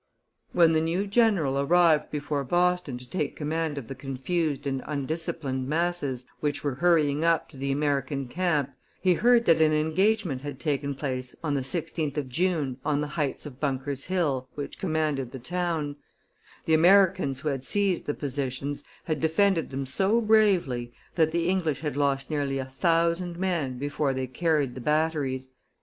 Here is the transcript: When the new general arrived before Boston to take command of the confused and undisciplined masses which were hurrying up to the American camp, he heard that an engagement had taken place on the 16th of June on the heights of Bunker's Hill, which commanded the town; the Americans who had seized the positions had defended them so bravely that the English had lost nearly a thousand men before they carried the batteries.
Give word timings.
When 0.51 0.71
the 0.71 0.81
new 0.81 1.05
general 1.05 1.59
arrived 1.59 2.09
before 2.09 2.43
Boston 2.43 2.97
to 2.97 3.07
take 3.07 3.35
command 3.35 3.77
of 3.77 3.87
the 3.87 3.93
confused 3.93 4.65
and 4.65 4.81
undisciplined 4.87 5.67
masses 5.67 6.25
which 6.39 6.63
were 6.63 6.73
hurrying 6.81 7.23
up 7.23 7.47
to 7.49 7.57
the 7.57 7.71
American 7.71 8.27
camp, 8.27 8.71
he 8.99 9.13
heard 9.13 9.45
that 9.45 9.61
an 9.61 9.73
engagement 9.73 10.41
had 10.41 10.59
taken 10.59 10.95
place 10.95 11.35
on 11.43 11.53
the 11.53 11.61
16th 11.61 12.17
of 12.17 12.29
June 12.29 12.77
on 12.83 13.01
the 13.01 13.09
heights 13.13 13.45
of 13.45 13.59
Bunker's 13.59 14.05
Hill, 14.05 14.49
which 14.55 14.79
commanded 14.79 15.31
the 15.33 15.37
town; 15.37 15.97
the 16.65 16.73
Americans 16.73 17.41
who 17.41 17.49
had 17.49 17.63
seized 17.63 18.07
the 18.07 18.15
positions 18.15 18.83
had 19.03 19.19
defended 19.19 19.69
them 19.69 19.85
so 19.85 20.19
bravely 20.19 20.91
that 21.13 21.31
the 21.31 21.47
English 21.47 21.81
had 21.81 21.95
lost 21.95 22.31
nearly 22.31 22.57
a 22.57 22.65
thousand 22.65 23.37
men 23.37 23.77
before 23.77 24.15
they 24.15 24.25
carried 24.25 24.73
the 24.73 24.81
batteries. 24.81 25.53